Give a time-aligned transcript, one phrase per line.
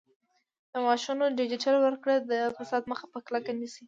[0.71, 3.79] د معاشونو ډیجیټل ورکړه د فساد مخه په کلکه نیسي.